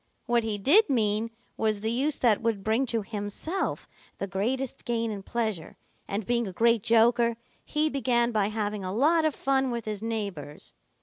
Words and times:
What 0.25 0.43
he 0.43 0.57
did 0.57 0.89
mean 0.89 1.29
was 1.57 1.81
the 1.81 1.91
use 1.91 2.17
that 2.17 2.41
would 2.41 2.63
bring 2.63 2.87
to 2.87 3.03
himself 3.03 3.87
the 4.17 4.25
greatest 4.25 4.83
gain 4.83 5.11
in 5.11 5.21
pleasure, 5.21 5.77
and 6.07 6.25
being 6.25 6.47
a 6.47 6.51
great 6.53 6.81
joker, 6.81 7.37
he 7.63 7.87
began 7.87 8.31
by 8.31 8.47
having 8.47 8.83
a 8.83 8.91
lot 8.91 9.25
of 9.25 9.35
fun 9.35 9.69
with 9.69 9.85
his 9.85 10.01
neighbors. 10.01 10.73